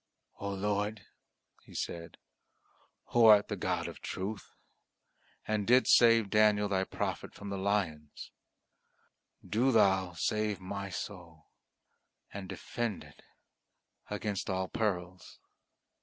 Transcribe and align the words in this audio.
"O 0.39 0.49
Lord," 0.49 1.05
he 1.61 1.75
said, 1.75 2.17
"Who 3.09 3.25
art 3.27 3.49
the 3.49 3.55
God 3.55 3.87
of 3.87 4.01
truth, 4.01 4.49
and 5.47 5.67
didst 5.67 5.95
save 5.95 6.31
Daniel 6.31 6.67
Thy 6.67 6.85
prophet 6.85 7.35
from 7.35 7.49
the 7.49 7.57
lions, 7.59 8.31
do 9.47 9.71
Thou 9.71 10.13
save 10.13 10.59
my 10.59 10.89
soul 10.89 11.51
and 12.33 12.49
defend 12.49 13.03
it 13.03 13.21
against 14.09 14.49
all 14.49 14.67
perils!" 14.67 15.37